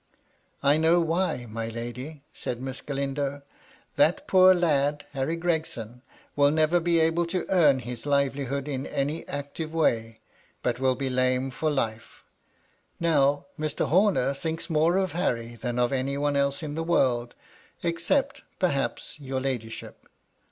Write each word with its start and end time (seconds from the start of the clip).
"I 0.63 0.77
know 0.77 0.99
why, 0.99 1.45
my 1.45 1.69
lady," 1.69 2.23
said 2.33 2.59
Miss 2.59 2.81
Galindo." 2.81 3.43
That 3.97 4.27
poor 4.27 4.55
lad, 4.55 5.05
Harry 5.13 5.35
Gregson, 5.35 6.01
will 6.35 6.49
never 6.49 6.79
be 6.79 6.99
able 6.99 7.27
to 7.27 7.45
earn 7.49 7.77
his 7.77 8.07
livelihood 8.07 8.67
in 8.67 8.87
any 8.87 9.27
active 9.27 9.71
way, 9.71 10.19
but 10.63 10.79
will 10.79 10.95
be 10.95 11.11
lame 11.11 11.51
for 11.51 11.69
life. 11.69 12.23
Now, 12.99 13.45
Mr. 13.59 13.89
Homer 13.89 14.33
thinks 14.33 14.71
more 14.71 14.97
of 14.97 15.11
Harry 15.11 15.55
than 15.55 15.77
of 15.77 15.93
any 15.93 16.17
one 16.17 16.35
else 16.35 16.63
in 16.63 16.73
the 16.73 16.81
world,— 16.83 17.35
except, 17.83 18.41
perhaps, 18.57 19.19
your 19.19 19.39
ladyship." 19.39 20.07